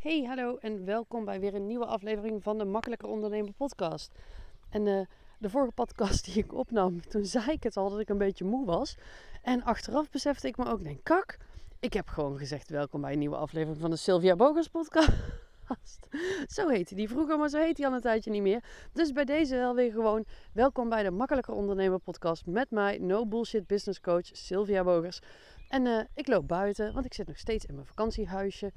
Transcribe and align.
Hey, 0.00 0.24
hallo 0.24 0.56
en 0.56 0.84
welkom 0.84 1.24
bij 1.24 1.40
weer 1.40 1.54
een 1.54 1.66
nieuwe 1.66 1.84
aflevering 1.86 2.42
van 2.42 2.58
de 2.58 2.64
Makkelijker 2.64 3.08
Ondernemen 3.08 3.54
podcast. 3.54 4.12
En 4.70 4.86
uh, 4.86 5.00
de 5.38 5.50
vorige 5.50 5.72
podcast 5.72 6.24
die 6.24 6.34
ik 6.42 6.54
opnam, 6.54 7.00
toen 7.08 7.24
zei 7.24 7.50
ik 7.50 7.62
het 7.62 7.76
al 7.76 7.90
dat 7.90 8.00
ik 8.00 8.08
een 8.08 8.18
beetje 8.18 8.44
moe 8.44 8.66
was. 8.66 8.96
En 9.42 9.62
achteraf 9.62 10.10
besefte 10.10 10.46
ik 10.46 10.56
me 10.56 10.66
ook, 10.66 10.80
nee, 10.80 11.00
kak, 11.02 11.36
ik 11.80 11.92
heb 11.92 12.08
gewoon 12.08 12.38
gezegd 12.38 12.70
welkom 12.70 13.00
bij 13.00 13.12
een 13.12 13.18
nieuwe 13.18 13.36
aflevering 13.36 13.80
van 13.80 13.90
de 13.90 13.96
Sylvia 13.96 14.36
Bogers 14.36 14.68
podcast. 14.68 16.08
Zo 16.56 16.68
heette 16.68 16.94
die 16.94 17.08
vroeger, 17.08 17.38
maar 17.38 17.48
zo 17.48 17.58
heet 17.58 17.76
hij 17.78 17.86
al 17.86 17.94
een 17.94 18.00
tijdje 18.00 18.30
niet 18.30 18.42
meer. 18.42 18.64
Dus 18.92 19.12
bij 19.12 19.24
deze 19.24 19.56
wel 19.56 19.74
weer 19.74 19.92
gewoon 19.92 20.24
welkom 20.52 20.88
bij 20.88 21.02
de 21.02 21.10
Makkelijker 21.10 21.54
Ondernemen 21.54 22.00
podcast 22.00 22.46
met 22.46 22.70
mij, 22.70 22.98
no 22.98 23.26
bullshit 23.26 23.66
business 23.66 24.00
coach 24.00 24.26
Sylvia 24.32 24.84
Bogers. 24.84 25.20
En 25.68 25.86
uh, 25.86 26.00
ik 26.14 26.26
loop 26.26 26.48
buiten, 26.48 26.92
want 26.92 27.04
ik 27.04 27.14
zit 27.14 27.26
nog 27.26 27.38
steeds 27.38 27.64
in 27.64 27.74
mijn 27.74 27.86
vakantiehuisje. 27.86 28.72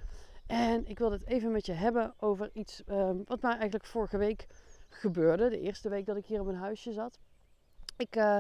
En 0.53 0.87
ik 0.87 0.99
wilde 0.99 1.15
het 1.15 1.27
even 1.27 1.51
met 1.51 1.65
je 1.65 1.73
hebben 1.73 2.13
over 2.19 2.49
iets 2.53 2.83
um, 2.89 3.21
wat 3.25 3.41
mij 3.41 3.51
eigenlijk 3.51 3.85
vorige 3.85 4.17
week 4.17 4.47
gebeurde. 4.89 5.49
De 5.49 5.59
eerste 5.59 5.89
week 5.89 6.05
dat 6.05 6.17
ik 6.17 6.25
hier 6.25 6.39
op 6.39 6.45
mijn 6.45 6.57
huisje 6.57 6.91
zat. 6.91 7.19
Ik, 7.97 8.15
uh, 8.15 8.39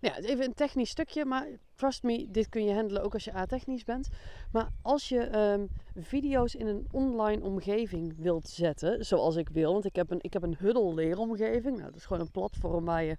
ja, 0.00 0.18
even 0.18 0.44
een 0.44 0.54
technisch 0.54 0.90
stukje, 0.90 1.24
maar 1.24 1.46
trust 1.74 2.02
me, 2.02 2.30
dit 2.30 2.48
kun 2.48 2.64
je 2.64 2.74
handelen 2.74 3.02
ook 3.02 3.12
als 3.12 3.24
je 3.24 3.34
a-technisch 3.34 3.84
bent. 3.84 4.08
Maar 4.52 4.68
als 4.82 5.08
je 5.08 5.38
um, 5.38 5.68
video's 5.94 6.54
in 6.54 6.66
een 6.66 6.86
online 6.90 7.42
omgeving 7.42 8.14
wilt 8.16 8.48
zetten, 8.48 9.04
zoals 9.04 9.36
ik 9.36 9.48
wil, 9.48 9.72
want 9.72 9.84
ik 9.84 9.96
heb 9.96 10.10
een, 10.10 10.20
ik 10.20 10.32
heb 10.32 10.42
een 10.42 10.56
Huddle 10.58 10.94
leeromgeving. 10.94 11.76
Nou, 11.76 11.88
dat 11.88 11.96
is 11.96 12.06
gewoon 12.06 12.22
een 12.22 12.30
platform 12.30 12.84
waar 12.84 13.02
je 13.04 13.16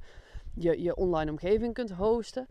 je, 0.54 0.82
je 0.82 0.96
online 0.96 1.32
omgeving 1.32 1.74
kunt 1.74 1.92
hosten. 1.92 2.48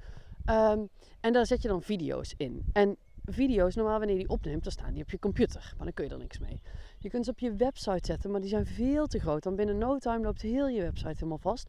Um, 0.50 0.88
en 1.20 1.33
daar 1.33 1.47
zet 1.47 1.62
je 1.62 1.69
dan 1.69 1.83
video's 1.83 2.34
in. 2.36 2.64
En 2.72 2.97
video's, 3.25 3.75
normaal 3.75 3.99
wanneer 3.99 4.17
je 4.17 4.23
die 4.23 4.33
opneemt, 4.33 4.62
dan 4.62 4.73
staan 4.73 4.93
die 4.93 5.03
op 5.03 5.11
je 5.11 5.19
computer. 5.19 5.75
Maar 5.77 5.85
dan 5.85 5.95
kun 5.95 6.05
je 6.05 6.11
er 6.11 6.19
niks 6.19 6.39
mee. 6.39 6.61
Je 6.99 7.09
kunt 7.09 7.25
ze 7.25 7.31
op 7.31 7.39
je 7.39 7.55
website 7.55 8.07
zetten, 8.07 8.31
maar 8.31 8.41
die 8.41 8.48
zijn 8.48 8.67
veel 8.67 9.07
te 9.07 9.19
groot. 9.19 9.43
Dan 9.43 9.57
binnen 9.57 9.79
no 9.79 9.98
time 9.98 10.25
loopt 10.25 10.42
heel 10.42 10.69
je 10.69 10.83
website 10.83 11.14
helemaal 11.14 11.39
vast. 11.39 11.69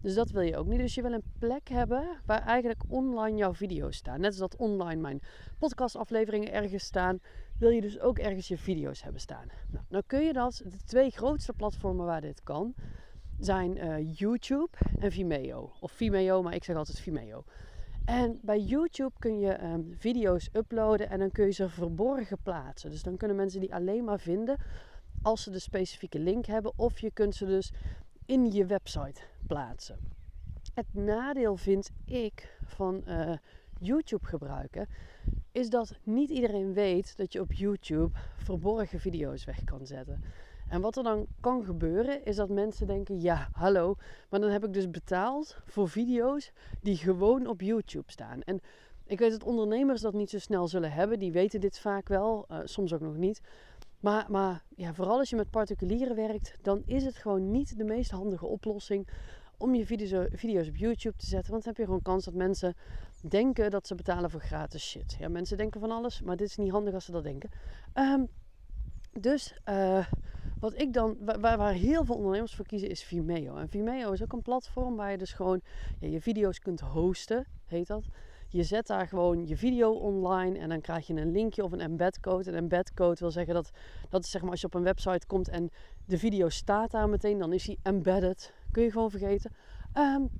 Dus 0.00 0.14
dat 0.14 0.30
wil 0.30 0.42
je 0.42 0.56
ook 0.56 0.66
niet. 0.66 0.78
Dus 0.78 0.94
je 0.94 1.02
wil 1.02 1.12
een 1.12 1.32
plek 1.38 1.68
hebben 1.68 2.20
waar 2.26 2.42
eigenlijk 2.42 2.82
online 2.88 3.36
jouw 3.36 3.54
video's 3.54 3.96
staan. 3.96 4.20
Net 4.20 4.30
als 4.30 4.38
dat 4.38 4.56
online 4.56 5.00
mijn 5.00 5.20
podcastafleveringen 5.58 6.52
ergens 6.52 6.84
staan, 6.84 7.20
wil 7.58 7.70
je 7.70 7.80
dus 7.80 8.00
ook 8.00 8.18
ergens 8.18 8.48
je 8.48 8.58
video's 8.58 9.02
hebben 9.02 9.20
staan. 9.20 9.48
Nou, 9.88 10.04
kun 10.06 10.20
je 10.20 10.32
dat, 10.32 10.62
de 10.64 10.84
twee 10.84 11.10
grootste 11.10 11.52
platformen 11.52 12.06
waar 12.06 12.20
dit 12.20 12.42
kan, 12.42 12.74
zijn 13.38 13.76
uh, 13.76 14.18
YouTube 14.18 14.76
en 14.98 15.12
Vimeo. 15.12 15.72
Of 15.80 15.92
Vimeo, 15.92 16.42
maar 16.42 16.54
ik 16.54 16.64
zeg 16.64 16.76
altijd 16.76 17.00
Vimeo. 17.00 17.44
En 18.10 18.38
bij 18.42 18.60
YouTube 18.60 19.12
kun 19.18 19.38
je 19.38 19.62
um, 19.62 19.94
video's 19.98 20.48
uploaden 20.52 21.10
en 21.10 21.18
dan 21.18 21.30
kun 21.30 21.44
je 21.44 21.52
ze 21.52 21.68
verborgen 21.68 22.38
plaatsen. 22.42 22.90
Dus 22.90 23.02
dan 23.02 23.16
kunnen 23.16 23.36
mensen 23.36 23.60
die 23.60 23.74
alleen 23.74 24.04
maar 24.04 24.20
vinden 24.20 24.58
als 25.22 25.42
ze 25.42 25.50
de 25.50 25.58
specifieke 25.58 26.18
link 26.18 26.46
hebben. 26.46 26.72
Of 26.76 26.98
je 26.98 27.10
kunt 27.10 27.34
ze 27.34 27.46
dus 27.46 27.72
in 28.26 28.50
je 28.50 28.66
website 28.66 29.20
plaatsen. 29.46 29.98
Het 30.74 30.94
nadeel 30.94 31.56
vind 31.56 31.90
ik 32.04 32.56
van 32.64 33.02
uh, 33.06 33.32
YouTube 33.80 34.26
gebruiken 34.26 34.88
is 35.52 35.70
dat 35.70 35.98
niet 36.02 36.30
iedereen 36.30 36.72
weet 36.72 37.16
dat 37.16 37.32
je 37.32 37.40
op 37.40 37.52
YouTube 37.52 38.18
verborgen 38.36 39.00
video's 39.00 39.44
weg 39.44 39.64
kan 39.64 39.86
zetten. 39.86 40.22
En 40.70 40.80
wat 40.80 40.96
er 40.96 41.02
dan 41.02 41.26
kan 41.40 41.64
gebeuren 41.64 42.24
is 42.24 42.36
dat 42.36 42.48
mensen 42.48 42.86
denken: 42.86 43.20
ja, 43.20 43.48
hallo, 43.52 43.94
maar 44.28 44.40
dan 44.40 44.50
heb 44.50 44.64
ik 44.64 44.72
dus 44.72 44.90
betaald 44.90 45.56
voor 45.64 45.88
video's 45.88 46.52
die 46.80 46.96
gewoon 46.96 47.46
op 47.46 47.60
YouTube 47.60 48.10
staan. 48.10 48.42
En 48.42 48.60
ik 49.06 49.18
weet 49.18 49.30
dat 49.30 49.44
ondernemers 49.44 50.00
dat 50.00 50.12
niet 50.12 50.30
zo 50.30 50.38
snel 50.38 50.68
zullen 50.68 50.92
hebben, 50.92 51.18
die 51.18 51.32
weten 51.32 51.60
dit 51.60 51.78
vaak 51.78 52.08
wel, 52.08 52.46
uh, 52.50 52.58
soms 52.64 52.92
ook 52.92 53.00
nog 53.00 53.16
niet. 53.16 53.40
Maar, 54.00 54.26
maar 54.28 54.64
ja, 54.76 54.94
vooral 54.94 55.18
als 55.18 55.30
je 55.30 55.36
met 55.36 55.50
particulieren 55.50 56.16
werkt, 56.16 56.54
dan 56.62 56.82
is 56.86 57.04
het 57.04 57.16
gewoon 57.16 57.50
niet 57.50 57.78
de 57.78 57.84
meest 57.84 58.10
handige 58.10 58.46
oplossing 58.46 59.08
om 59.56 59.74
je 59.74 59.86
video's, 60.32 60.68
op 60.68 60.76
YouTube 60.76 61.16
te 61.16 61.26
zetten. 61.26 61.50
Want 61.50 61.64
dan 61.64 61.72
heb 61.72 61.76
je 61.76 61.84
gewoon 61.84 62.02
kans 62.02 62.24
dat 62.24 62.34
mensen 62.34 62.74
denken 63.28 63.70
dat 63.70 63.86
ze 63.86 63.94
betalen 63.94 64.30
voor 64.30 64.40
gratis 64.40 64.88
shit. 64.88 65.16
Ja, 65.18 65.28
mensen 65.28 65.56
denken 65.56 65.80
van 65.80 65.90
alles, 65.90 66.22
maar 66.22 66.36
dit 66.36 66.48
is 66.48 66.56
niet 66.56 66.70
handig 66.70 66.94
als 66.94 67.04
ze 67.04 67.12
dat 67.12 67.22
denken. 67.22 67.50
Um, 67.94 68.28
dus 69.12 69.54
uh, 69.68 70.06
wat 70.60 70.80
ik 70.80 70.92
dan, 70.92 71.16
waar, 71.20 71.58
waar, 71.58 71.72
heel 71.72 72.04
veel 72.04 72.14
ondernemers 72.14 72.54
voor 72.54 72.66
kiezen, 72.66 72.88
is 72.88 73.02
Vimeo. 73.02 73.56
En 73.56 73.68
Vimeo 73.68 74.12
is 74.12 74.22
ook 74.22 74.32
een 74.32 74.42
platform 74.42 74.96
waar 74.96 75.10
je 75.10 75.18
dus 75.18 75.32
gewoon 75.32 75.60
ja, 76.00 76.08
je 76.08 76.20
video's 76.20 76.58
kunt 76.58 76.80
hosten, 76.80 77.46
heet 77.66 77.86
dat. 77.86 78.04
Je 78.48 78.62
zet 78.62 78.86
daar 78.86 79.06
gewoon 79.06 79.46
je 79.46 79.56
video 79.56 79.92
online 79.92 80.58
en 80.58 80.68
dan 80.68 80.80
krijg 80.80 81.06
je 81.06 81.14
een 81.14 81.32
linkje 81.32 81.64
of 81.64 81.72
een 81.72 81.80
embed 81.80 82.20
code. 82.20 82.48
Een 82.48 82.56
embed 82.56 82.94
code 82.94 83.16
wil 83.18 83.30
zeggen 83.30 83.54
dat, 83.54 83.70
dat 84.08 84.24
is 84.24 84.30
zeg 84.30 84.42
maar 84.42 84.50
als 84.50 84.60
je 84.60 84.66
op 84.66 84.74
een 84.74 84.82
website 84.82 85.26
komt 85.26 85.48
en 85.48 85.70
de 86.04 86.18
video 86.18 86.48
staat 86.48 86.90
daar 86.90 87.08
meteen, 87.08 87.38
dan 87.38 87.52
is 87.52 87.64
die 87.64 87.78
embedded. 87.82 88.52
Kun 88.70 88.82
je 88.82 88.90
gewoon 88.90 89.10
vergeten. 89.10 89.50
Um, 89.94 90.30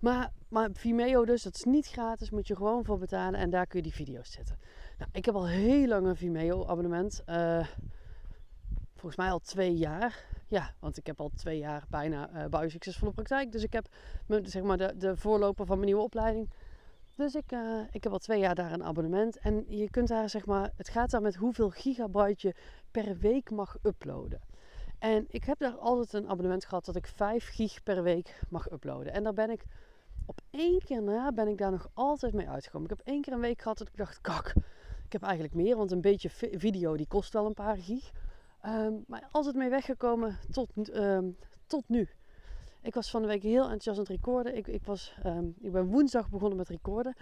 maar, 0.00 0.32
maar 0.48 0.68
Vimeo 0.72 1.24
dus, 1.24 1.42
dat 1.42 1.54
is 1.54 1.64
niet 1.64 1.86
gratis, 1.86 2.30
moet 2.30 2.46
je 2.46 2.56
gewoon 2.56 2.84
voor 2.84 2.98
betalen 2.98 3.40
en 3.40 3.50
daar 3.50 3.66
kun 3.66 3.78
je 3.78 3.84
die 3.84 3.94
video's 3.94 4.32
zetten. 4.32 4.58
Nou, 4.98 5.10
ik 5.12 5.24
heb 5.24 5.34
al 5.34 5.48
heel 5.48 5.86
lang 5.86 6.06
een 6.06 6.16
Vimeo 6.16 6.66
abonnement. 6.66 7.22
Uh, 7.26 7.66
volgens 8.96 9.16
mij 9.16 9.30
al 9.30 9.38
twee 9.38 9.76
jaar. 9.76 10.24
Ja, 10.46 10.74
want 10.78 10.96
ik 10.96 11.06
heb 11.06 11.20
al 11.20 11.30
twee 11.34 11.58
jaar 11.58 11.84
bijna 11.88 12.30
uh, 12.30 12.44
bouwsuccesvolle 12.46 13.12
praktijk. 13.12 13.52
Dus 13.52 13.62
ik 13.62 13.72
heb 13.72 13.88
zeg 14.42 14.62
maar 14.62 14.76
de, 14.76 14.96
de 14.96 15.16
voorloper 15.16 15.66
van 15.66 15.76
mijn 15.76 15.86
nieuwe 15.86 16.04
opleiding. 16.04 16.50
Dus 17.16 17.34
ik, 17.34 17.52
uh, 17.52 17.80
ik 17.90 18.02
heb 18.02 18.12
al 18.12 18.18
twee 18.18 18.40
jaar 18.40 18.54
daar 18.54 18.72
een 18.72 18.84
abonnement. 18.84 19.38
En 19.38 19.64
je 19.68 19.90
kunt 19.90 20.08
daar 20.08 20.30
zeg 20.30 20.46
maar, 20.46 20.72
het 20.76 20.88
gaat 20.88 21.10
daar 21.10 21.22
met 21.22 21.36
hoeveel 21.36 21.70
gigabyte 21.70 22.46
je 22.46 22.54
per 22.90 23.18
week 23.18 23.50
mag 23.50 23.76
uploaden. 23.82 24.40
En 24.98 25.24
ik 25.28 25.44
heb 25.44 25.58
daar 25.58 25.76
altijd 25.76 26.12
een 26.12 26.30
abonnement 26.30 26.64
gehad 26.64 26.84
dat 26.84 26.96
ik 26.96 27.06
5 27.06 27.48
gig 27.48 27.82
per 27.82 28.02
week 28.02 28.40
mag 28.48 28.70
uploaden. 28.70 29.12
En 29.12 29.22
daar 29.22 29.32
ben 29.32 29.50
ik 29.50 29.64
op 30.26 30.40
één 30.50 30.78
keer 30.78 31.02
na 31.02 31.32
ben 31.32 31.48
ik 31.48 31.58
daar 31.58 31.70
nog 31.70 31.88
altijd 31.94 32.34
mee 32.34 32.48
uitgekomen. 32.48 32.90
Ik 32.90 32.96
heb 32.96 33.06
één 33.06 33.22
keer 33.22 33.32
een 33.32 33.40
week 33.40 33.62
gehad 33.62 33.78
dat 33.78 33.88
ik 33.88 33.96
dacht, 33.96 34.20
kak, 34.20 34.54
ik 35.04 35.12
heb 35.12 35.22
eigenlijk 35.22 35.54
meer. 35.54 35.76
Want 35.76 35.90
een 35.90 36.00
beetje 36.00 36.30
video 36.58 36.96
die 36.96 37.06
kost 37.06 37.32
wel 37.32 37.46
een 37.46 37.54
paar 37.54 37.76
gig. 37.76 38.10
Um, 38.64 39.04
maar 39.06 39.28
altijd 39.30 39.54
mee 39.54 39.70
weggekomen 39.70 40.38
tot, 40.50 40.96
um, 40.96 41.36
tot 41.66 41.88
nu. 41.88 42.08
Ik 42.82 42.94
was 42.94 43.10
van 43.10 43.22
de 43.22 43.28
week 43.28 43.42
heel 43.42 43.62
enthousiast 43.62 43.98
aan 43.98 44.04
het 44.04 44.12
recorden. 44.12 44.56
Ik, 44.56 44.66
ik, 44.66 44.84
was, 44.84 45.16
um, 45.26 45.54
ik 45.60 45.72
ben 45.72 45.86
woensdag 45.86 46.30
begonnen 46.30 46.58
met 46.58 46.68
recorden. 46.68 47.16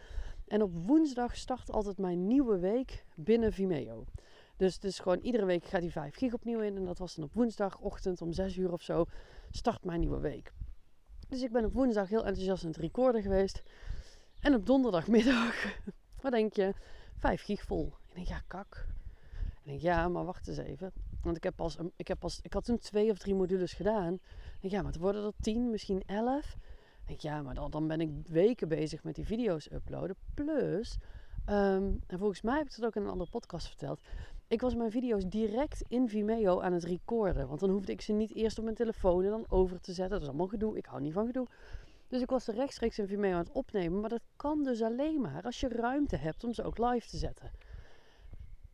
En 0.46 0.62
op 0.62 0.86
woensdag 0.86 1.36
start 1.36 1.70
altijd 1.70 1.98
mijn 1.98 2.26
nieuwe 2.26 2.58
week 2.58 3.04
binnen 3.14 3.52
Vimeo. 3.52 4.04
Dus, 4.56 4.78
dus 4.78 4.98
gewoon 4.98 5.18
iedere 5.18 5.44
week 5.44 5.64
gaat 5.64 5.80
die 5.80 5.90
5 5.90 6.14
gig 6.14 6.32
opnieuw 6.32 6.60
in. 6.60 6.76
En 6.76 6.84
dat 6.84 6.98
was 6.98 7.14
dan 7.14 7.24
op 7.24 7.34
woensdagochtend 7.34 8.22
om 8.22 8.32
6 8.32 8.56
uur 8.56 8.72
of 8.72 8.82
zo. 8.82 9.04
Start 9.50 9.84
mijn 9.84 10.00
nieuwe 10.00 10.20
week. 10.20 10.52
Dus 11.28 11.42
ik 11.42 11.52
ben 11.52 11.64
op 11.64 11.72
woensdag 11.72 12.08
heel 12.08 12.24
enthousiast 12.24 12.62
aan 12.62 12.70
het 12.70 12.78
recorden 12.78 13.22
geweest. 13.22 13.62
En 14.40 14.54
op 14.54 14.66
donderdagmiddag, 14.66 15.54
wat 16.22 16.32
denk 16.32 16.52
je, 16.52 16.74
5 17.16 17.42
gig 17.42 17.62
vol. 17.62 17.92
Ik 18.08 18.14
denk, 18.14 18.26
ja, 18.26 18.42
kak. 18.46 18.86
Ik 19.62 19.64
denk, 19.64 19.80
ja, 19.80 20.08
maar 20.08 20.24
wacht 20.24 20.48
eens 20.48 20.58
even. 20.58 20.92
Want 21.24 21.36
ik 21.36 21.42
heb 21.42 21.56
pas, 21.56 21.76
ik 21.96 22.08
heb 22.08 22.18
pas, 22.18 22.40
ik 22.42 22.52
had 22.52 22.64
toen 22.64 22.78
twee 22.78 23.10
of 23.10 23.18
drie 23.18 23.34
modules 23.34 23.72
gedaan. 23.72 24.18
Denk, 24.60 24.72
ja, 24.72 24.82
maar 24.82 24.92
het 24.92 25.00
worden 25.00 25.24
er 25.24 25.32
tien, 25.40 25.70
misschien 25.70 26.02
elf. 26.06 26.56
Denk, 27.06 27.20
ja, 27.20 27.42
maar 27.42 27.70
dan, 27.70 27.86
ben 27.86 28.00
ik 28.00 28.10
weken 28.26 28.68
bezig 28.68 29.04
met 29.04 29.14
die 29.14 29.24
video's 29.24 29.70
uploaden. 29.72 30.16
Plus, 30.34 30.96
um, 31.48 32.00
en 32.06 32.18
volgens 32.18 32.42
mij 32.42 32.56
heb 32.58 32.66
ik 32.66 32.74
het 32.74 32.84
ook 32.84 32.96
in 32.96 33.02
een 33.02 33.08
andere 33.08 33.30
podcast 33.30 33.66
verteld. 33.66 34.00
Ik 34.48 34.60
was 34.60 34.74
mijn 34.74 34.90
video's 34.90 35.24
direct 35.26 35.84
in 35.88 36.08
Vimeo 36.08 36.60
aan 36.60 36.72
het 36.72 36.84
recorden. 36.84 37.48
Want 37.48 37.60
dan 37.60 37.70
hoefde 37.70 37.92
ik 37.92 38.00
ze 38.00 38.12
niet 38.12 38.34
eerst 38.34 38.58
op 38.58 38.64
mijn 38.64 38.76
telefoon 38.76 39.24
en 39.24 39.30
dan 39.30 39.44
over 39.48 39.80
te 39.80 39.92
zetten. 39.92 40.10
Dat 40.10 40.22
is 40.22 40.28
allemaal 40.28 40.46
gedoe. 40.46 40.76
Ik 40.76 40.86
hou 40.86 41.00
niet 41.00 41.12
van 41.12 41.26
gedoe. 41.26 41.46
Dus 42.08 42.22
ik 42.22 42.30
was 42.30 42.46
er 42.46 42.54
rechtstreeks 42.54 42.98
in 42.98 43.06
Vimeo 43.06 43.32
aan 43.32 43.38
het 43.38 43.52
opnemen. 43.52 44.00
Maar 44.00 44.10
dat 44.10 44.22
kan 44.36 44.62
dus 44.62 44.82
alleen 44.82 45.20
maar 45.20 45.42
als 45.42 45.60
je 45.60 45.68
ruimte 45.68 46.16
hebt 46.16 46.44
om 46.44 46.52
ze 46.52 46.62
ook 46.62 46.78
live 46.78 47.08
te 47.08 47.16
zetten. 47.16 47.50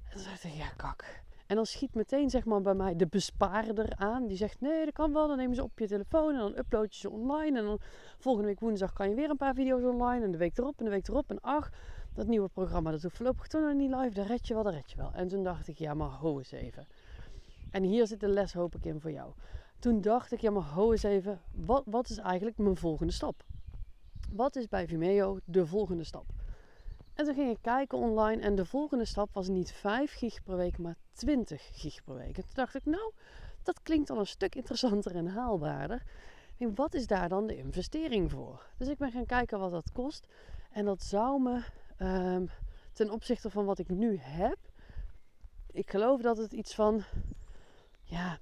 En 0.03 0.17
dan 0.17 0.25
dacht 0.25 0.45
ik, 0.45 0.53
ja 0.53 0.69
kak. 0.69 1.23
En 1.51 1.57
dan 1.57 1.67
schiet 1.67 1.95
meteen 1.95 2.31
zeg 2.31 2.45
maar 2.45 2.61
bij 2.61 2.75
mij 2.75 2.97
de 2.97 3.07
bespaarder 3.07 3.97
aan. 3.97 4.27
Die 4.27 4.37
zegt, 4.37 4.61
nee 4.61 4.85
dat 4.85 4.95
kan 4.95 5.13
wel. 5.13 5.29
Dan 5.29 5.37
nemen 5.37 5.55
ze 5.55 5.63
op 5.63 5.79
je 5.79 5.87
telefoon 5.87 6.33
en 6.33 6.39
dan 6.39 6.57
upload 6.59 6.95
je 6.95 7.01
ze 7.01 7.11
online. 7.11 7.59
En 7.59 7.65
dan 7.65 7.79
volgende 8.19 8.49
week 8.49 8.61
woensdag 8.61 8.93
kan 8.93 9.09
je 9.09 9.15
weer 9.15 9.31
een 9.31 9.37
paar 9.37 9.55
video's 9.55 9.83
online. 9.83 10.25
En 10.25 10.31
de 10.31 10.39
week 10.39 10.59
erop 10.59 10.79
en 10.79 10.85
de 10.85 10.91
week 10.91 11.09
erop. 11.09 11.31
En 11.31 11.41
ach, 11.41 11.71
dat 12.15 12.27
nieuwe 12.27 12.49
programma 12.49 12.91
dat 12.91 13.03
hoeft 13.03 13.17
voorlopig 13.17 13.47
toch 13.47 13.63
nog 13.63 13.75
niet 13.75 13.91
live. 13.91 14.15
Daar 14.15 14.27
red 14.27 14.47
je 14.47 14.55
wel, 14.55 14.63
daar 14.63 14.73
red 14.73 14.91
je 14.91 14.97
wel. 14.97 15.11
En 15.13 15.29
toen 15.29 15.43
dacht 15.43 15.69
ik, 15.69 15.79
ja 15.79 15.95
maar 15.95 16.09
ho 16.09 16.39
eens 16.39 16.53
even. 16.53 16.87
En 17.71 17.83
hier 17.83 18.07
zit 18.07 18.21
de 18.21 18.29
les 18.29 18.53
hoop 18.53 18.75
ik 18.75 18.85
in 18.85 19.01
voor 19.01 19.13
jou. 19.13 19.33
Toen 19.79 20.01
dacht 20.01 20.33
ik, 20.33 20.41
ja 20.41 20.51
maar 20.51 20.63
ho 20.63 20.91
eens 20.91 21.03
even. 21.03 21.41
Wat, 21.55 21.83
wat 21.87 22.09
is 22.09 22.19
eigenlijk 22.19 22.59
mijn 22.59 22.77
volgende 22.77 23.13
stap? 23.13 23.45
Wat 24.33 24.57
is 24.57 24.69
bij 24.69 24.87
Vimeo 24.87 25.39
de 25.45 25.67
volgende 25.67 26.05
stap? 26.05 26.40
En 27.21 27.27
toen 27.27 27.35
ging 27.35 27.51
ik 27.51 27.63
kijken 27.63 27.99
online 27.99 28.43
en 28.43 28.55
de 28.55 28.65
volgende 28.65 29.05
stap 29.05 29.29
was 29.33 29.49
niet 29.49 29.73
5 29.73 30.13
gig 30.13 30.43
per 30.43 30.57
week, 30.57 30.79
maar 30.79 30.97
20 31.13 31.71
gig 31.73 32.05
per 32.05 32.15
week. 32.15 32.37
En 32.37 32.43
toen 32.43 32.55
dacht 32.55 32.75
ik, 32.75 32.85
nou, 32.85 33.13
dat 33.63 33.83
klinkt 33.83 34.11
al 34.11 34.19
een 34.19 34.27
stuk 34.27 34.55
interessanter 34.55 35.17
en 35.17 35.27
haalbaarder. 35.27 36.03
En 36.59 36.75
wat 36.75 36.95
is 36.95 37.07
daar 37.07 37.29
dan 37.29 37.47
de 37.47 37.57
investering 37.57 38.31
voor? 38.31 38.67
Dus 38.77 38.89
ik 38.89 38.99
ben 38.99 39.11
gaan 39.11 39.27
kijken 39.27 39.59
wat 39.59 39.71
dat 39.71 39.93
kost. 39.93 40.27
En 40.71 40.85
dat 40.85 41.03
zou 41.03 41.43
me 41.43 41.63
um, 41.99 42.51
ten 42.93 43.11
opzichte 43.11 43.51
van 43.51 43.65
wat 43.65 43.79
ik 43.79 43.89
nu 43.89 44.17
heb, 44.17 44.59
ik 45.71 45.91
geloof 45.91 46.21
dat 46.21 46.37
het 46.37 46.53
iets 46.53 46.75
van, 46.75 47.03
ja, 48.03 48.39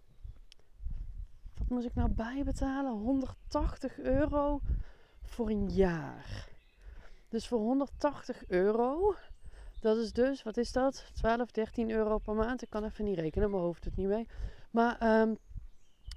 wat 1.59 1.69
moest 1.69 1.87
ik 1.87 1.95
nou 1.95 2.09
bijbetalen? 2.11 2.93
180 2.93 3.99
euro 3.99 4.61
voor 5.23 5.51
een 5.51 5.69
jaar. 5.69 6.57
Dus 7.29 7.49
voor 7.49 7.59
180 7.59 8.47
euro, 8.47 9.15
dat 9.81 9.97
is 9.97 10.13
dus, 10.13 10.43
wat 10.43 10.57
is 10.57 10.73
dat? 10.73 11.11
12, 11.15 11.51
13 11.51 11.91
euro 11.91 12.19
per 12.19 12.35
maand. 12.35 12.63
Ik 12.63 12.71
kan 12.71 12.85
even 12.85 13.05
niet 13.05 13.19
rekenen, 13.19 13.51
mijn 13.51 13.63
hoofd 13.63 13.83
doet 13.83 13.97
niet 13.97 14.07
mee. 14.07 14.27
Maar 14.71 15.21
um, 15.21 15.39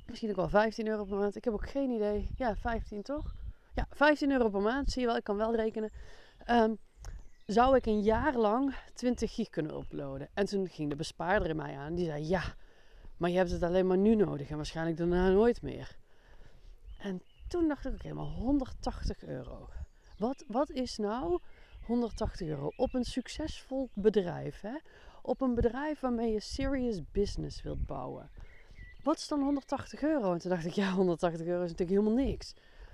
misschien 0.06 0.30
ook 0.30 0.36
wel 0.36 0.50
15 0.50 0.88
euro 0.88 1.04
per 1.04 1.18
maand. 1.18 1.36
Ik 1.36 1.44
heb 1.44 1.54
ook 1.54 1.69
geen 1.69 1.90
idee. 1.90 2.30
Ja, 2.36 2.56
15 2.56 3.02
toch? 3.02 3.36
Ja, 3.74 3.88
15 3.90 4.31
euro 4.31 4.50
per 4.50 4.62
maand, 4.62 4.92
zie 4.92 5.02
je 5.02 5.08
wel, 5.08 5.16
ik 5.16 5.24
kan 5.24 5.38
wel 5.38 5.56
rekenen. 5.56 5.92
Um, 6.50 6.78
zou 7.46 7.75
ik 7.75 7.86
een 7.86 8.02
jaar 8.02 8.36
lang 8.36 8.75
20 8.94 9.34
gig 9.34 9.50
kunnen 9.50 9.75
uploaden. 9.75 10.30
En 10.34 10.46
toen 10.46 10.68
ging 10.68 10.90
de 10.90 10.96
bespaarder 10.96 11.50
in 11.50 11.56
mij 11.56 11.78
aan. 11.78 11.96
Die 11.96 12.06
zei, 12.06 12.28
ja, 12.28 12.44
maar 13.18 13.30
je 13.30 13.38
hebt 13.38 13.52
het 13.52 13.63
alleen 13.63 13.88
maar 13.88 13.98
nu 13.98 14.16
nodig 14.16 14.50
en 14.50 14.56
waarschijnlijk 14.56 14.98
daarna 14.98 15.30
nooit 15.30 15.62
meer. 15.62 15.98
En 17.00 17.22
toen 17.48 17.68
dacht 17.68 17.86
ik, 17.86 17.94
oké, 17.94 18.13
maar 18.13 18.25
180 18.25 19.24
euro. 19.24 19.69
Wat, 20.21 20.44
wat 20.47 20.69
is 20.69 20.97
nou 20.97 21.39
180 21.85 22.47
euro 22.47 22.71
op 22.75 22.94
een 22.94 23.03
succesvol 23.03 23.89
bedrijf? 23.94 24.62
Hè? 24.62 24.75
Op 25.21 25.41
een 25.41 25.56
bedrijf 25.56 26.00
waarmee 26.00 26.31
je 26.31 26.39
serious 26.39 27.01
business 27.12 27.62
wilt 27.62 27.85
bouwen. 27.85 28.29
Wat 29.03 29.18
is 29.18 29.27
dan 29.27 29.41
180 29.41 30.01
euro? 30.01 30.33
En 30.33 30.39
toen 30.39 30.50
dacht 30.50 30.65
ik, 30.65 30.73
ja, 30.73 30.91
180 30.91 31.47
euro 31.47 31.63
is 31.63 31.71
natuurlijk 31.71 32.00
helemaal 32.00 32.25
niks. 32.25 32.53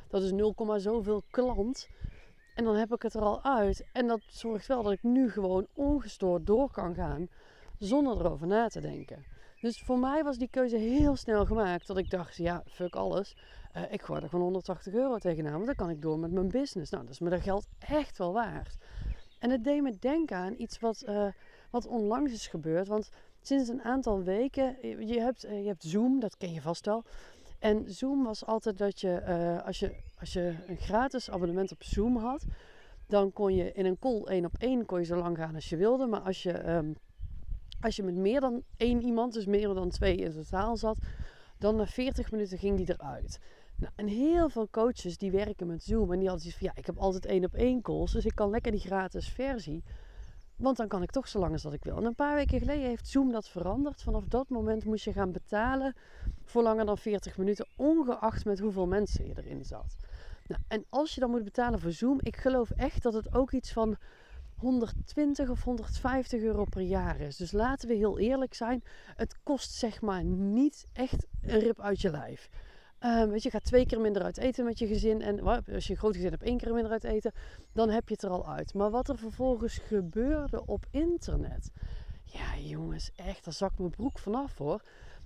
Dat 0.09 0.21
is 0.21 0.31
0, 0.31 0.79
zoveel 0.79 1.23
klant 1.29 1.89
en 2.55 2.63
dan 2.63 2.75
heb 2.75 2.93
ik 2.93 3.01
het 3.01 3.13
er 3.13 3.21
al 3.21 3.43
uit. 3.43 3.85
En 3.93 4.07
dat 4.07 4.21
zorgt 4.27 4.67
wel 4.67 4.83
dat 4.83 4.91
ik 4.91 5.03
nu 5.03 5.31
gewoon 5.31 5.67
ongestoord 5.73 6.45
door 6.45 6.71
kan 6.71 6.95
gaan. 6.95 7.27
Zonder 7.79 8.17
erover 8.19 8.47
na 8.47 8.67
te 8.67 8.81
denken. 8.81 9.25
Dus 9.61 9.81
voor 9.81 9.99
mij 9.99 10.23
was 10.23 10.37
die 10.37 10.49
keuze 10.49 10.77
heel 10.77 11.15
snel 11.15 11.45
gemaakt. 11.45 11.87
Dat 11.87 11.97
ik 11.97 12.09
dacht, 12.09 12.35
ja, 12.35 12.63
fuck 12.65 12.95
alles. 12.95 13.35
Uh, 13.77 13.83
ik 13.91 14.01
gooi 14.01 14.21
er 14.21 14.29
gewoon 14.29 14.43
180 14.43 14.93
euro 14.93 15.17
tegenaan. 15.17 15.53
Want 15.53 15.65
dan 15.65 15.75
kan 15.75 15.89
ik 15.89 16.01
door 16.01 16.19
met 16.19 16.31
mijn 16.31 16.47
business. 16.47 16.91
Nou, 16.91 17.03
dat 17.03 17.13
is 17.13 17.19
me 17.19 17.29
dat 17.29 17.41
geld 17.41 17.67
echt 17.79 18.17
wel 18.17 18.33
waard. 18.33 18.77
En 19.39 19.49
het 19.49 19.63
deed 19.63 19.81
me 19.81 19.97
denken 19.99 20.37
aan 20.37 20.53
iets 20.57 20.79
wat, 20.79 21.03
uh, 21.09 21.27
wat 21.69 21.87
onlangs 21.87 22.31
is 22.31 22.47
gebeurd. 22.47 22.87
Want 22.87 23.09
sinds 23.41 23.69
een 23.69 23.81
aantal 23.81 24.23
weken, 24.23 24.75
je 25.07 25.19
hebt, 25.19 25.41
je 25.41 25.67
hebt 25.67 25.83
Zoom, 25.83 26.19
dat 26.19 26.37
ken 26.37 26.53
je 26.53 26.61
vast 26.61 26.85
wel. 26.85 27.03
En 27.59 27.83
Zoom 27.91 28.23
was 28.23 28.45
altijd 28.45 28.77
dat 28.77 28.99
je, 28.99 29.61
als 29.65 29.79
je, 29.79 29.95
als 30.19 30.33
je 30.33 30.55
een 30.67 30.77
gratis 30.77 31.29
abonnement 31.29 31.71
op 31.71 31.83
Zoom 31.83 32.17
had, 32.17 32.45
dan 33.07 33.33
kon 33.33 33.55
je 33.55 33.71
in 33.71 33.85
een 33.85 33.99
call 33.99 34.23
één 34.23 34.45
op 34.45 34.55
één 34.57 34.85
kon 34.85 34.99
je 34.99 35.05
zo 35.05 35.15
lang 35.15 35.37
gaan 35.37 35.55
als 35.55 35.69
je 35.69 35.77
wilde. 35.77 36.05
Maar 36.05 36.19
als 36.19 36.43
je, 36.43 36.69
um, 36.69 36.95
als 37.81 37.95
je 37.95 38.03
met 38.03 38.15
meer 38.15 38.39
dan 38.39 38.63
één 38.77 39.01
iemand, 39.01 39.33
dus 39.33 39.45
meer 39.45 39.73
dan 39.73 39.89
twee 39.89 40.15
in 40.15 40.31
totaal 40.31 40.77
zat, 40.77 40.97
dan 41.57 41.75
na 41.75 41.85
40 41.85 42.31
minuten 42.31 42.57
ging 42.57 42.77
die 42.77 42.89
eruit. 42.89 43.39
Nou, 43.77 43.91
en 43.95 44.07
heel 44.07 44.49
veel 44.49 44.69
coaches 44.69 45.17
die 45.17 45.31
werken 45.31 45.67
met 45.67 45.83
Zoom 45.83 46.11
en 46.11 46.19
die 46.19 46.27
hadden 46.27 46.39
zoiets 46.39 46.59
van 46.59 46.67
ja, 46.67 46.73
ik 46.75 46.85
heb 46.85 46.97
altijd 46.97 47.25
één 47.25 47.45
op 47.45 47.53
één 47.53 47.81
calls, 47.81 48.11
dus 48.11 48.25
ik 48.25 48.35
kan 48.35 48.49
lekker 48.49 48.71
die 48.71 48.81
gratis 48.81 49.29
versie. 49.29 49.83
Want 50.55 50.77
dan 50.77 50.87
kan 50.87 51.03
ik 51.03 51.11
toch 51.11 51.27
zo 51.27 51.39
lang 51.39 51.51
als 51.51 51.61
dat 51.61 51.73
ik 51.73 51.83
wil. 51.83 51.97
En 51.97 52.05
een 52.05 52.15
paar 52.15 52.35
weken 52.35 52.59
geleden 52.59 52.87
heeft 52.87 53.07
Zoom 53.07 53.31
dat 53.31 53.49
veranderd. 53.49 54.01
Vanaf 54.01 54.25
dat 54.25 54.49
moment 54.49 54.85
moest 54.85 55.03
je 55.03 55.13
gaan 55.13 55.31
betalen 55.31 55.95
voor 56.43 56.63
langer 56.63 56.85
dan 56.85 56.97
40 56.97 57.37
minuten, 57.37 57.67
ongeacht 57.75 58.45
met 58.45 58.59
hoeveel 58.59 58.87
mensen 58.87 59.27
je 59.27 59.33
erin 59.35 59.65
zat. 59.65 59.95
Nou, 60.47 60.61
en 60.67 60.85
als 60.89 61.13
je 61.13 61.19
dan 61.19 61.29
moet 61.29 61.43
betalen 61.43 61.79
voor 61.79 61.91
Zoom, 61.91 62.19
ik 62.21 62.35
geloof 62.35 62.69
echt 62.69 63.03
dat 63.03 63.13
het 63.13 63.33
ook 63.33 63.51
iets 63.51 63.73
van 63.73 63.97
120 64.55 65.49
of 65.49 65.63
150 65.63 66.41
euro 66.41 66.63
per 66.63 66.81
jaar 66.81 67.19
is. 67.19 67.35
Dus 67.35 67.51
laten 67.51 67.87
we 67.87 67.95
heel 67.95 68.19
eerlijk 68.19 68.53
zijn, 68.53 68.83
het 69.15 69.35
kost 69.43 69.71
zeg 69.71 70.01
maar 70.01 70.23
niet 70.23 70.85
echt 70.93 71.27
een 71.41 71.59
rip 71.59 71.81
uit 71.81 72.01
je 72.01 72.09
lijf. 72.09 72.49
Um, 73.05 73.29
weet 73.29 73.43
je, 73.43 73.49
gaat 73.49 73.63
twee 73.63 73.85
keer 73.85 73.99
minder 73.99 74.23
uit 74.23 74.37
eten 74.37 74.65
met 74.65 74.79
je 74.79 74.87
gezin. 74.87 75.21
En 75.21 75.39
als 75.39 75.87
je 75.87 75.93
een 75.93 75.99
groot 75.99 76.15
gezin 76.15 76.31
hebt, 76.31 76.43
één 76.43 76.57
keer 76.57 76.73
minder 76.73 76.91
uit 76.91 77.03
eten. 77.03 77.31
Dan 77.73 77.89
heb 77.89 78.07
je 78.07 78.13
het 78.13 78.23
er 78.23 78.29
al 78.29 78.47
uit. 78.47 78.73
Maar 78.73 78.89
wat 78.89 79.09
er 79.09 79.17
vervolgens 79.17 79.77
gebeurde 79.77 80.65
op 80.65 80.85
internet. 80.91 81.71
Ja, 82.23 82.57
jongens, 82.57 83.11
echt, 83.15 83.43
daar 83.45 83.53
zakt 83.53 83.79
mijn 83.79 83.89
broek 83.89 84.19
vanaf 84.19 84.57
hoor. 84.57 84.81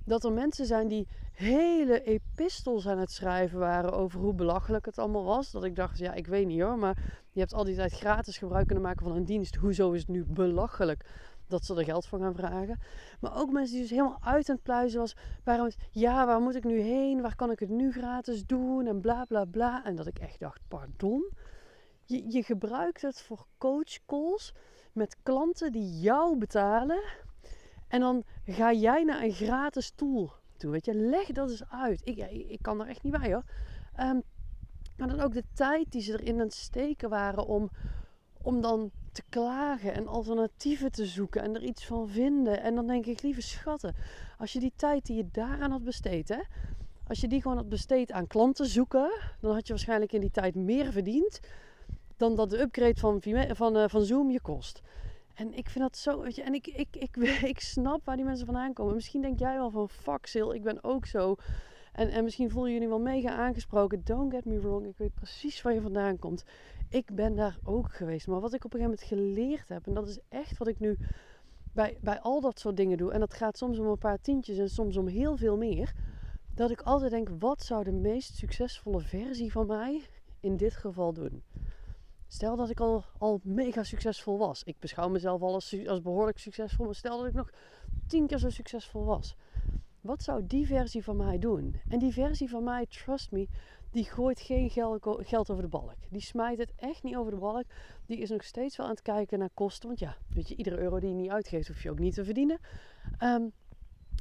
Dat 0.05 0.23
er 0.23 0.31
mensen 0.31 0.65
zijn 0.65 0.87
die 0.87 1.07
hele 1.31 2.03
epistels 2.03 2.87
aan 2.87 2.97
het 2.97 3.11
schrijven 3.11 3.59
waren 3.59 3.93
over 3.93 4.19
hoe 4.19 4.33
belachelijk 4.33 4.85
het 4.85 4.97
allemaal 4.97 5.23
was. 5.23 5.51
Dat 5.51 5.63
ik 5.63 5.75
dacht, 5.75 5.97
ja, 5.97 6.13
ik 6.13 6.27
weet 6.27 6.47
niet 6.47 6.61
hoor, 6.61 6.77
maar 6.77 6.97
je 7.31 7.39
hebt 7.39 7.53
al 7.53 7.63
die 7.63 7.75
tijd 7.75 7.91
gratis 7.91 8.37
gebruik 8.37 8.65
kunnen 8.65 8.83
maken 8.83 9.05
van 9.05 9.15
een 9.15 9.25
dienst. 9.25 9.55
Hoezo 9.55 9.91
is 9.91 9.99
het 9.99 10.09
nu 10.09 10.25
belachelijk 10.27 11.05
dat 11.51 11.65
ze 11.65 11.75
er 11.75 11.83
geld 11.83 12.05
voor 12.05 12.19
gaan 12.19 12.35
vragen. 12.35 12.79
Maar 13.19 13.35
ook 13.35 13.51
mensen 13.51 13.73
die 13.73 13.81
dus 13.81 13.91
helemaal 13.91 14.19
uit 14.21 14.49
aan 14.49 14.55
het 14.55 14.63
pluizen 14.63 14.99
was. 14.99 15.15
Waarom, 15.43 15.69
ja, 15.91 16.25
waar 16.25 16.41
moet 16.41 16.55
ik 16.55 16.63
nu 16.63 16.79
heen? 16.79 17.21
Waar 17.21 17.35
kan 17.35 17.51
ik 17.51 17.59
het 17.59 17.69
nu 17.69 17.91
gratis 17.91 18.45
doen? 18.45 18.87
En 18.87 19.01
bla 19.01 19.25
bla 19.25 19.45
bla. 19.45 19.85
En 19.85 19.95
dat 19.95 20.07
ik 20.07 20.19
echt 20.19 20.39
dacht, 20.39 20.61
pardon? 20.67 21.31
Je, 22.05 22.31
je 22.31 22.43
gebruikt 22.43 23.01
het 23.01 23.21
voor 23.21 23.45
coachcalls 23.57 24.53
met 24.93 25.17
klanten 25.23 25.71
die 25.71 25.99
jou 25.99 26.37
betalen. 26.37 27.01
En 27.87 27.99
dan 27.99 28.23
ga 28.45 28.73
jij 28.73 29.03
naar 29.03 29.23
een 29.23 29.33
gratis 29.33 29.91
tool 29.95 30.33
toe. 30.57 30.71
Weet 30.71 30.85
je, 30.85 30.93
leg 30.93 31.27
dat 31.27 31.49
eens 31.49 31.69
uit. 31.69 32.01
Ik, 32.03 32.17
ik 32.49 32.59
kan 32.61 32.81
er 32.81 32.87
echt 32.87 33.03
niet 33.03 33.19
bij 33.19 33.33
hoor. 33.33 33.43
Um, 33.99 34.21
maar 35.01 35.07
dan 35.07 35.19
ook 35.19 35.33
de 35.33 35.43
tijd 35.53 35.91
die 35.91 36.01
ze 36.01 36.11
erin 36.11 36.33
aan 36.33 36.39
het 36.39 36.53
steken 36.53 37.09
waren 37.09 37.45
om, 37.45 37.69
om 38.43 38.61
dan 38.61 38.91
te 39.11 39.23
klagen 39.29 39.93
en 39.93 40.07
alternatieven 40.07 40.91
te 40.91 41.05
zoeken 41.05 41.41
en 41.41 41.55
er 41.55 41.63
iets 41.63 41.85
van 41.85 42.09
vinden. 42.09 42.61
En 42.61 42.75
dan 42.75 42.87
denk 42.87 43.05
ik, 43.05 43.21
lieve 43.21 43.41
schatten, 43.41 43.95
als 44.37 44.53
je 44.53 44.59
die 44.59 44.73
tijd 44.75 45.05
die 45.05 45.15
je 45.15 45.27
daaraan 45.31 45.71
had 45.71 45.83
besteed, 45.83 46.29
hè, 46.29 46.39
als 47.07 47.19
je 47.19 47.27
die 47.27 47.41
gewoon 47.41 47.57
had 47.57 47.69
besteed 47.69 48.11
aan 48.11 48.27
klanten 48.27 48.65
zoeken, 48.65 49.11
dan 49.39 49.53
had 49.53 49.67
je 49.67 49.73
waarschijnlijk 49.73 50.11
in 50.11 50.21
die 50.21 50.31
tijd 50.31 50.55
meer 50.55 50.91
verdiend 50.91 51.39
dan 52.17 52.35
dat 52.35 52.49
de 52.49 52.61
upgrade 52.61 52.99
van, 52.99 53.21
van, 53.55 53.77
uh, 53.77 53.83
van 53.87 54.03
Zoom 54.03 54.31
je 54.31 54.41
kost. 54.41 54.81
En 55.33 55.53
ik 55.53 55.69
vind 55.69 55.83
dat 55.83 55.97
zo, 55.97 56.21
weet 56.21 56.35
je, 56.35 56.41
en 56.41 56.53
ik, 56.53 56.67
ik, 56.67 56.87
ik, 56.91 57.15
ik 57.53 57.59
snap 57.59 58.05
waar 58.05 58.15
die 58.15 58.25
mensen 58.25 58.45
vandaan 58.45 58.73
komen. 58.73 58.93
Misschien 58.95 59.21
denk 59.21 59.39
jij 59.39 59.55
wel 59.55 59.69
van, 59.69 59.89
fuck 59.89 60.25
Sil, 60.31 60.53
ik 60.53 60.63
ben 60.63 60.83
ook 60.83 61.05
zo. 61.05 61.35
En, 61.91 62.09
en 62.09 62.23
misschien 62.23 62.49
voelen 62.49 62.73
jullie 62.73 62.87
wel 62.87 62.99
mega 62.99 63.29
aangesproken. 63.29 64.01
Don't 64.03 64.33
get 64.33 64.45
me 64.45 64.59
wrong, 64.59 64.85
ik 64.85 64.97
weet 64.97 65.13
precies 65.13 65.61
waar 65.61 65.73
je 65.73 65.81
vandaan 65.81 66.19
komt 66.19 66.43
ik 66.91 67.15
ben 67.15 67.35
daar 67.35 67.57
ook 67.63 67.93
geweest. 67.93 68.27
Maar 68.27 68.39
wat 68.39 68.53
ik 68.53 68.65
op 68.65 68.73
een 68.73 68.79
gegeven 68.79 69.07
moment 69.09 69.35
geleerd 69.35 69.69
heb, 69.69 69.87
en 69.87 69.93
dat 69.93 70.07
is 70.07 70.19
echt 70.29 70.57
wat 70.57 70.67
ik 70.67 70.79
nu 70.79 70.97
bij, 71.73 71.97
bij 72.01 72.19
al 72.19 72.41
dat 72.41 72.59
soort 72.59 72.77
dingen 72.77 72.97
doe, 72.97 73.11
en 73.11 73.19
dat 73.19 73.33
gaat 73.33 73.57
soms 73.57 73.79
om 73.79 73.85
een 73.85 73.97
paar 73.97 74.21
tientjes 74.21 74.57
en 74.57 74.69
soms 74.69 74.97
om 74.97 75.07
heel 75.07 75.37
veel 75.37 75.57
meer, 75.57 75.93
dat 76.55 76.71
ik 76.71 76.81
altijd 76.81 77.11
denk: 77.11 77.29
wat 77.39 77.63
zou 77.63 77.83
de 77.83 77.91
meest 77.91 78.35
succesvolle 78.35 79.01
versie 79.01 79.51
van 79.51 79.67
mij 79.67 80.01
in 80.39 80.57
dit 80.57 80.73
geval 80.73 81.13
doen? 81.13 81.43
Stel 82.27 82.55
dat 82.55 82.69
ik 82.69 82.79
al, 82.79 83.03
al 83.17 83.39
mega 83.43 83.83
succesvol 83.83 84.37
was. 84.37 84.63
Ik 84.63 84.79
beschouw 84.79 85.09
mezelf 85.09 85.41
al 85.41 85.53
als, 85.53 85.87
als 85.87 86.01
behoorlijk 86.01 86.37
succesvol, 86.37 86.85
maar 86.85 86.95
stel 86.95 87.17
dat 87.17 87.27
ik 87.27 87.33
nog 87.33 87.49
tien 88.07 88.27
keer 88.27 88.37
zo 88.37 88.49
succesvol 88.49 89.05
was. 89.05 89.35
Wat 90.01 90.23
zou 90.23 90.47
die 90.47 90.67
versie 90.67 91.03
van 91.03 91.15
mij 91.15 91.39
doen? 91.39 91.75
En 91.89 91.99
die 91.99 92.13
versie 92.13 92.49
van 92.49 92.63
mij, 92.63 92.85
trust 92.85 93.31
me, 93.31 93.47
die 93.91 94.03
gooit 94.03 94.39
geen 94.39 94.69
geld 94.69 95.49
over 95.51 95.61
de 95.61 95.67
balk. 95.67 95.95
Die 96.09 96.21
smijt 96.21 96.57
het 96.57 96.73
echt 96.75 97.03
niet 97.03 97.15
over 97.15 97.31
de 97.31 97.37
balk. 97.37 97.63
Die 98.05 98.17
is 98.17 98.29
nog 98.29 98.43
steeds 98.43 98.77
wel 98.77 98.85
aan 98.85 98.91
het 98.91 99.01
kijken 99.01 99.39
naar 99.39 99.49
kosten. 99.53 99.87
Want 99.87 99.99
ja, 99.99 100.17
weet 100.33 100.47
je, 100.47 100.55
iedere 100.55 100.77
euro 100.77 100.99
die 100.99 101.09
je 101.09 101.15
niet 101.15 101.29
uitgeeft, 101.29 101.67
hoef 101.67 101.83
je 101.83 101.89
ook 101.89 101.99
niet 101.99 102.13
te 102.13 102.23
verdienen. 102.23 102.59
Ehm, 103.17 103.43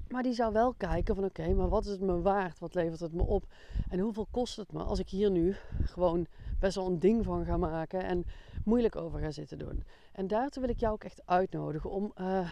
maar 0.09 0.23
die 0.23 0.33
zou 0.33 0.53
wel 0.53 0.75
kijken 0.75 1.15
van 1.15 1.25
oké, 1.25 1.55
maar 1.55 1.69
wat 1.69 1.85
is 1.85 1.91
het 1.91 2.01
me 2.01 2.21
waard? 2.21 2.59
Wat 2.59 2.75
levert 2.75 3.01
het 3.01 3.13
me 3.13 3.23
op? 3.23 3.45
En 3.89 3.99
hoeveel 3.99 4.27
kost 4.31 4.57
het 4.57 4.73
me 4.73 4.83
als 4.83 4.99
ik 4.99 5.09
hier 5.09 5.31
nu 5.31 5.57
gewoon 5.85 6.27
best 6.59 6.75
wel 6.75 6.87
een 6.87 6.99
ding 6.99 7.25
van 7.25 7.45
ga 7.45 7.57
maken 7.57 8.03
en 8.03 8.25
moeilijk 8.65 8.97
over 8.97 9.21
ga 9.21 9.31
zitten 9.31 9.59
doen? 9.59 9.85
En 10.13 10.27
daartoe 10.27 10.63
wil 10.63 10.71
ik 10.71 10.81
jou 10.81 10.93
ook 10.93 11.05
echt 11.05 11.23
uitnodigen 11.25 11.91
om... 11.91 12.13
Uh, 12.21 12.51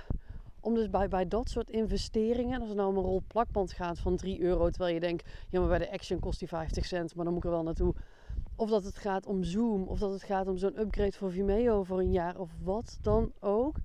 om 0.61 0.75
dus 0.75 0.91
bij, 0.91 1.09
bij 1.09 1.29
dat 1.29 1.49
soort 1.49 1.71
investeringen, 1.71 2.61
als 2.61 2.69
het 2.69 2.79
nou 2.79 2.89
om 2.89 2.97
een 2.97 3.03
rol 3.03 3.23
plakband 3.27 3.73
gaat 3.73 3.99
van 3.99 4.17
3 4.17 4.41
euro, 4.41 4.71
terwijl 4.71 4.95
je 4.95 5.01
denkt, 5.01 5.29
ja 5.49 5.61
maar 5.61 5.69
bij 5.69 5.79
de 5.79 5.93
Action 5.93 6.19
kost 6.19 6.39
die 6.39 6.49
50 6.49 6.85
cent, 6.85 7.15
maar 7.15 7.25
dan 7.25 7.35
moet 7.35 7.45
ik 7.45 7.51
er 7.51 7.57
wel 7.57 7.65
naartoe. 7.65 7.95
Of 8.57 8.71
dat 8.71 8.85
het 8.85 8.97
gaat 8.97 9.27
om 9.27 9.45
Zoom, 9.45 9.83
of 9.83 9.99
dat 9.99 10.11
het 10.11 10.23
gaat 10.23 10.49
om 10.49 10.57
zo'n 10.57 10.81
upgrade 10.81 11.13
voor 11.13 11.31
Vimeo 11.31 11.83
voor 11.83 11.99
een 11.99 12.13
jaar, 12.13 12.39
of 12.39 12.51
wat 12.63 12.99
dan 13.03 13.33
ook. 13.41 13.77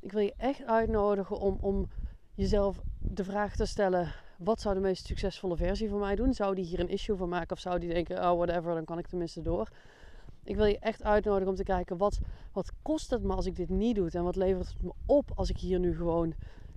Ik 0.00 0.12
wil 0.12 0.22
je 0.22 0.34
echt 0.36 0.64
uitnodigen 0.64 1.38
om, 1.38 1.58
om 1.60 1.88
jezelf 2.34 2.80
de 2.98 3.24
vraag 3.24 3.56
te 3.56 3.66
stellen, 3.66 4.12
wat 4.38 4.60
zou 4.60 4.74
de 4.74 4.80
meest 4.80 5.06
succesvolle 5.06 5.56
versie 5.56 5.88
van 5.88 5.98
mij 5.98 6.16
doen? 6.16 6.34
Zou 6.34 6.54
die 6.54 6.64
hier 6.64 6.80
een 6.80 6.88
issue 6.88 7.16
van 7.16 7.28
maken 7.28 7.56
of 7.56 7.62
zou 7.62 7.78
die 7.78 7.92
denken, 7.92 8.16
oh 8.16 8.36
whatever, 8.36 8.74
dan 8.74 8.84
kan 8.84 8.98
ik 8.98 9.06
tenminste 9.06 9.42
door. 9.42 9.68
Ik 10.44 10.56
wil 10.56 10.64
je 10.64 10.78
echt 10.78 11.02
uitnodigen 11.02 11.48
om 11.48 11.54
te 11.54 11.62
kijken 11.62 11.96
wat, 11.96 12.20
wat 12.52 12.72
kost 12.82 13.10
het 13.10 13.22
me 13.22 13.34
als 13.34 13.46
ik 13.46 13.56
dit 13.56 13.68
niet 13.68 13.94
doe 13.94 14.10
en 14.10 14.24
wat 14.24 14.36
levert 14.36 14.68
het 14.68 14.82
me 14.82 14.92
op 15.06 15.30
als 15.34 15.50
ik 15.50 15.58
hier 15.58 15.78
nu 15.78 15.96
gewoon, 15.96 16.34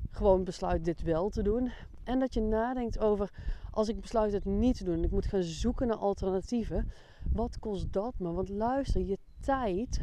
gewoon 0.10 0.44
besluit 0.44 0.86
dit 0.86 1.02
wel 1.02 1.30
te 1.30 1.42
doen. 1.42 1.72
En 2.04 2.20
dat 2.20 2.34
je 2.34 2.42
nadenkt 2.42 3.00
over 3.00 3.32
als 3.72 3.90
ik 3.90 4.02
besluit 4.02 4.34
het 4.34 4.46
niet 4.46 4.78
te 4.78 4.84
doen, 4.84 5.04
ik 5.04 5.12
moet 5.12 5.26
gaan 5.26 5.44
zoeken 5.44 5.88
naar 5.88 5.98
alternatieven. 5.98 6.92
Wat 7.32 7.60
kost 7.60 7.94
dat 7.94 8.14
me? 8.18 8.32
Want 8.32 8.50
luister, 8.50 9.02
je 9.02 9.18
tijd, 9.40 10.02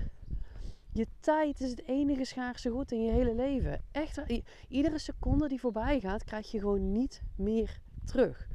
Je 0.93 1.07
tijd 1.21 1.61
is 1.61 1.71
het 1.71 1.87
enige 1.87 2.25
schaarse 2.25 2.71
goed 2.71 2.93
in 2.93 3.03
je 3.03 3.11
hele 3.11 3.35
leven. 3.35 3.81
Echt, 3.93 4.23
iedere 4.69 4.99
seconde 4.99 5.49
die 5.49 5.61
voorbij 5.61 6.01
gaat, 6.01 6.25
krijg 6.25 6.51
je 6.51 6.59
gewoon 6.59 6.93
niet 6.93 7.23
meer 7.37 7.81
terug. 8.05 8.49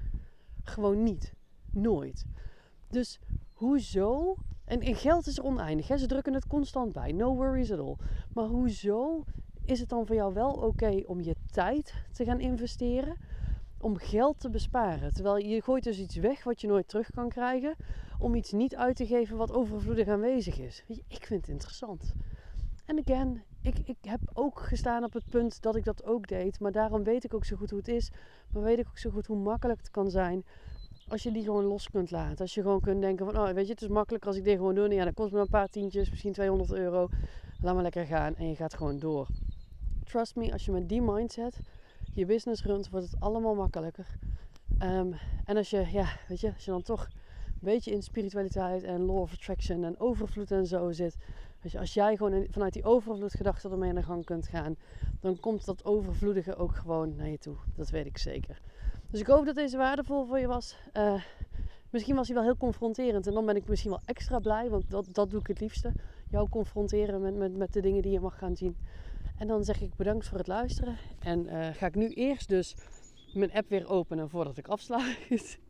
Gewoon 0.64 1.04
niet. 1.04 1.34
Nooit. 1.72 2.26
Dus 2.90 3.20
hoezo? 3.54 4.36
En, 4.66 4.82
en 4.82 4.96
geld 4.96 5.28
is 5.28 5.38
er 5.38 5.44
oneindig. 5.44 5.88
Hè? 5.88 5.98
Ze 5.98 6.08
drukken 6.08 6.34
het 6.34 6.48
constant 6.48 6.94
bij. 6.94 7.12
No 7.12 7.36
worries 7.36 7.72
at 7.72 7.80
all. 7.80 7.96
Maar 8.34 8.46
hoezo 8.46 9.24
is 9.66 9.80
het 9.80 9.90
dan 9.90 10.06
voor 10.06 10.16
jou 10.16 10.34
wel 10.34 10.52
oké 10.52 11.04
om 11.06 11.22
je 11.22 11.36
tijd 11.52 11.94
te 12.12 12.24
gaan 12.24 12.40
investeren? 12.40 13.18
Om 13.78 13.98
geld 13.98 14.40
te 14.40 14.50
besparen. 14.50 15.14
Terwijl 15.14 15.38
je 15.38 15.62
gooit 15.62 15.84
dus 15.84 16.00
iets 16.00 16.16
weg 16.16 16.44
wat 16.44 16.62
je 16.62 16.68
nooit 16.68 16.88
terug 16.88 17.10
kan 17.12 17.30
krijgen. 17.30 17.76
Om 18.20 18.36
iets 18.36 18.52
niet 18.52 18.76
uit 18.76 18.96
te 18.96 19.06
geven 19.06 19.38
wat 19.38 19.54
overvloedig 19.54 20.08
aanwezig 20.08 20.60
is. 20.60 20.84
Ik 20.88 21.26
vind 21.26 21.42
het 21.42 21.50
interessant. 21.50 22.14
En 22.86 23.00
again, 23.00 23.44
ik, 23.62 23.80
ik 23.86 23.98
heb 24.02 24.20
ook 24.34 24.60
gestaan 24.60 25.04
op 25.04 25.14
het 25.14 25.26
punt 25.30 25.62
dat 25.62 25.76
ik 25.76 25.84
dat 25.84 26.04
ook 26.04 26.28
deed. 26.28 26.60
Maar 26.60 26.72
daarom 26.72 27.04
weet 27.04 27.24
ik 27.24 27.34
ook 27.34 27.46
zo 27.46 27.56
goed 27.56 27.70
hoe 27.70 27.80
het 27.80 27.88
is. 27.88 28.12
Maar 28.52 28.64
weet 28.64 28.80
ik 28.80 28.88
ook 28.88 28.98
zo 28.98 29.10
goed 29.10 29.28
hoe 29.28 29.38
makkelijk 29.38 29.80
het 29.80 29.92
kan 29.92 30.10
zijn. 30.10 30.46
Als 31.08 31.24
je 31.24 31.32
die 31.32 31.44
gewoon 31.44 31.64
los 31.64 31.90
kunt 31.90 32.12
laten. 32.12 32.38
Als 32.38 32.54
je 32.54 32.62
gewoon 32.62 32.82
kunt 32.82 33.02
denken 33.02 33.26
van, 33.26 33.38
oh 33.38 33.50
weet 33.50 33.66
je, 33.66 33.72
het 33.72 33.82
is 33.82 33.88
makkelijk 33.88 34.26
als 34.26 34.36
ik 34.36 34.44
dit 34.44 34.56
gewoon 34.58 34.76
doe. 34.76 34.94
Ja, 34.94 35.04
dan 35.04 35.14
kost 35.14 35.32
me 35.32 35.40
een 35.40 35.50
paar 35.50 35.68
tientjes, 35.68 36.10
misschien 36.10 36.34
200 36.34 36.72
euro. 36.72 37.08
Laat 37.62 37.74
maar 37.74 37.84
lekker 37.84 38.06
gaan 38.06 38.36
en 38.36 38.48
je 38.48 38.56
gaat 38.56 38.74
gewoon 38.74 39.00
door. 39.00 39.28
Trust 40.04 40.36
me, 40.36 40.52
als 40.52 40.66
je 40.66 40.72
met 40.72 40.90
die 40.90 41.02
mindset 41.02 41.60
je 42.14 42.26
business 42.26 42.64
runt, 42.64 42.90
wordt 42.90 43.12
het 43.12 43.20
allemaal 43.20 43.56
makkelijker. 43.56 44.08
Ehm, 44.78 45.12
en 45.46 45.58
als 45.58 45.70
je, 45.70 45.88
ja, 45.92 46.08
weet 46.28 46.40
je, 46.40 46.54
als 46.54 46.66
je 46.66 46.72
dan 46.72 46.82
toch 46.82 47.08
een 47.46 47.60
beetje 47.60 47.92
in 47.92 48.04
spiritualiteit 48.04 48.84
en 48.84 49.02
law 49.02 49.18
of 49.18 49.34
attraction 49.34 49.84
en 49.84 50.00
overvloed 50.00 50.52
en 50.52 50.68
zo 50.68 50.92
zit, 50.92 51.18
als 51.78 51.94
jij 51.94 52.16
gewoon 52.18 52.48
vanuit 52.50 52.74
die 52.74 52.84
overvloedgedachte 52.84 53.70
ermee 53.70 53.90
aan 53.90 53.96
de 53.96 54.04
gang 54.04 54.26
kunt 54.26 54.48
gaan, 54.48 54.76
dan 55.20 55.40
komt 55.40 55.66
dat 55.66 55.86
overvloedige 55.86 56.56
ook 56.56 56.76
gewoon 56.76 57.16
naar 57.16 57.30
je 57.30 57.38
toe. 57.38 57.56
Dat 57.76 57.90
weet 57.90 58.06
ik 58.06 58.18
zeker. 58.18 58.62
Dus 59.10 59.20
ik 59.20 59.28
hoop 59.28 59.46
dat 59.46 59.56
deze 59.56 59.78
waardevol 59.78 60.26
voor 60.26 60.40
je 60.40 60.48
was. 60.48 60.76
Uh, 60.94 61.24
misschien 61.90 62.16
was 62.16 62.28
hij 62.28 62.36
wel 62.36 62.46
heel 62.46 62.58
confronterend 62.58 63.28
en 63.28 63.34
dan 63.34 63.46
ben 63.46 63.56
ik 63.56 63.68
misschien 63.68 63.92
wel 63.92 64.02
extra 64.06 64.40
blij, 64.40 64.70
want 64.70 64.90
dat, 64.90 65.08
dat 65.12 65.30
doe 65.30 65.40
ik 65.40 65.48
het 65.48 65.60
liefste. 65.60 65.92
Jou 66.30 66.50
confronteren 66.50 67.22
met, 67.22 67.36
met, 67.36 67.58
met 67.58 67.74
de 67.74 67.82
dingen 67.82 68.02
die 68.02 68.12
je 68.12 68.20
mag 68.20 68.38
gaan 68.38 68.56
zien. 68.56 68.78
En 69.38 69.48
dan 69.48 69.64
zeg 69.64 69.82
ik 69.82 69.96
bedankt 69.96 70.28
voor 70.28 70.38
het 70.38 70.48
luisteren. 70.48 70.98
En 71.20 71.46
uh, 71.46 71.68
ga 71.68 71.86
ik 71.86 71.96
nu 71.96 72.10
eerst 72.10 72.50
dus 72.50 72.76
mijn 73.34 73.54
app 73.54 73.70
weer 73.70 73.90
openen 73.90 74.30
voordat 74.30 74.58
ik 74.58 74.68
afsluit. 74.68 75.18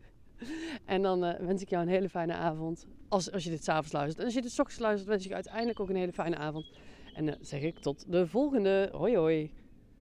En 0.86 1.02
dan 1.02 1.26
uh, 1.26 1.34
wens 1.40 1.62
ik 1.62 1.70
jou 1.70 1.84
een 1.84 1.90
hele 1.90 2.10
fijne 2.10 2.34
avond. 2.34 2.88
Als, 3.08 3.32
als 3.32 3.44
je 3.44 3.50
dit 3.50 3.64
s'avonds 3.64 3.92
luistert. 3.92 4.20
En 4.20 4.26
als 4.26 4.34
je 4.34 4.42
dit 4.42 4.52
s 4.52 4.60
ochtends 4.60 4.82
luistert, 4.82 5.10
wens 5.10 5.26
ik 5.26 5.32
uiteindelijk 5.32 5.80
ook 5.80 5.90
een 5.90 5.96
hele 5.96 6.14
fijne 6.14 6.36
avond. 6.36 6.72
En 7.14 7.26
dan 7.26 7.36
zeg 7.42 7.62
ik 7.62 7.80
tot 7.80 8.12
de 8.12 8.28
volgende. 8.28 8.90
Hoi 8.92 9.18
hoi. 9.18 9.52